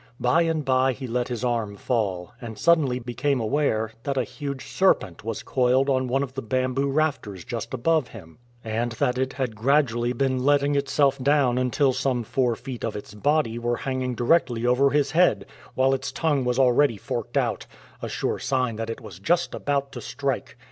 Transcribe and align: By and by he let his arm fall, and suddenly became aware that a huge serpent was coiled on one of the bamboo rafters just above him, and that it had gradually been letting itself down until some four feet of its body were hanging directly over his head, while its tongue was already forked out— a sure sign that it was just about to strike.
By 0.19 0.41
and 0.41 0.65
by 0.65 0.93
he 0.93 1.05
let 1.05 1.27
his 1.27 1.45
arm 1.45 1.75
fall, 1.75 2.31
and 2.41 2.57
suddenly 2.57 2.97
became 2.97 3.39
aware 3.39 3.91
that 4.01 4.17
a 4.17 4.23
huge 4.23 4.65
serpent 4.65 5.23
was 5.23 5.43
coiled 5.43 5.91
on 5.91 6.07
one 6.07 6.23
of 6.23 6.33
the 6.33 6.41
bamboo 6.41 6.89
rafters 6.89 7.45
just 7.45 7.71
above 7.71 8.07
him, 8.07 8.39
and 8.63 8.93
that 8.93 9.19
it 9.19 9.33
had 9.33 9.55
gradually 9.55 10.11
been 10.11 10.43
letting 10.43 10.73
itself 10.73 11.19
down 11.19 11.59
until 11.59 11.93
some 11.93 12.23
four 12.23 12.55
feet 12.55 12.83
of 12.83 12.95
its 12.95 13.13
body 13.13 13.59
were 13.59 13.77
hanging 13.85 14.15
directly 14.15 14.65
over 14.65 14.89
his 14.89 15.11
head, 15.11 15.45
while 15.75 15.93
its 15.93 16.11
tongue 16.11 16.45
was 16.45 16.57
already 16.57 16.97
forked 16.97 17.37
out— 17.37 17.67
a 18.01 18.09
sure 18.09 18.39
sign 18.39 18.77
that 18.77 18.89
it 18.89 19.01
was 19.01 19.19
just 19.19 19.53
about 19.53 19.91
to 19.91 20.01
strike. 20.01 20.57